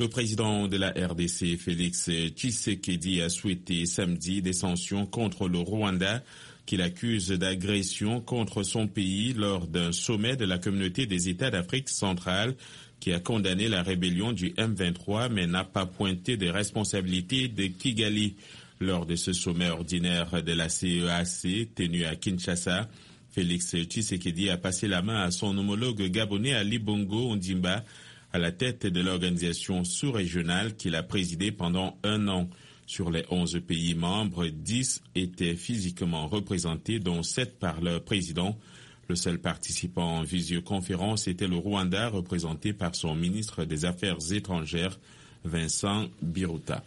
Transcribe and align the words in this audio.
Le 0.00 0.08
président 0.08 0.66
de 0.66 0.78
la 0.78 0.92
RDC, 0.92 1.58
Félix 1.58 2.08
Tshisekedi, 2.34 3.20
a 3.20 3.28
souhaité 3.28 3.84
samedi 3.84 4.40
des 4.40 4.54
sanctions 4.54 5.04
contre 5.04 5.46
le 5.46 5.58
Rwanda 5.58 6.22
qu'il 6.64 6.80
accuse 6.80 7.28
d'agression 7.28 8.22
contre 8.22 8.62
son 8.62 8.88
pays 8.88 9.34
lors 9.34 9.66
d'un 9.66 9.92
sommet 9.92 10.36
de 10.36 10.46
la 10.46 10.56
communauté 10.56 11.04
des 11.04 11.28
États 11.28 11.50
d'Afrique 11.50 11.90
centrale 11.90 12.54
qui 12.98 13.12
a 13.12 13.20
condamné 13.20 13.68
la 13.68 13.82
rébellion 13.82 14.32
du 14.32 14.52
M23 14.52 15.30
mais 15.30 15.46
n'a 15.46 15.64
pas 15.64 15.84
pointé 15.84 16.38
des 16.38 16.50
responsabilités 16.50 17.48
de 17.48 17.66
Kigali. 17.66 18.36
Lors 18.80 19.04
de 19.04 19.16
ce 19.16 19.34
sommet 19.34 19.68
ordinaire 19.68 20.42
de 20.42 20.52
la 20.52 20.70
CEAC 20.70 21.74
tenu 21.74 22.06
à 22.06 22.16
Kinshasa, 22.16 22.88
Félix 23.32 23.76
Tshisekedi 23.76 24.48
a 24.48 24.56
passé 24.56 24.88
la 24.88 25.02
main 25.02 25.20
à 25.24 25.30
son 25.30 25.58
homologue 25.58 26.00
gabonais 26.08 26.54
Ali 26.54 26.78
Bongo 26.78 27.32
Ondimba 27.32 27.84
à 28.32 28.38
la 28.38 28.52
tête 28.52 28.86
de 28.86 29.00
l'organisation 29.00 29.84
sous-régionale 29.84 30.76
qu'il 30.76 30.94
a 30.94 31.02
présidée 31.02 31.52
pendant 31.52 31.96
un 32.02 32.28
an. 32.28 32.48
Sur 32.86 33.10
les 33.10 33.24
11 33.30 33.60
pays 33.66 33.94
membres, 33.94 34.46
10 34.48 35.02
étaient 35.14 35.54
physiquement 35.54 36.26
représentés, 36.26 36.98
dont 36.98 37.22
7 37.22 37.58
par 37.58 37.80
leur 37.80 38.02
président. 38.02 38.58
Le 39.08 39.16
seul 39.16 39.38
participant 39.38 40.18
en 40.18 40.22
visioconférence 40.22 41.28
était 41.28 41.48
le 41.48 41.56
Rwanda, 41.56 42.08
représenté 42.08 42.72
par 42.72 42.94
son 42.94 43.14
ministre 43.14 43.64
des 43.64 43.84
Affaires 43.84 44.18
étrangères, 44.32 44.98
Vincent 45.44 46.06
Biruta. 46.22 46.84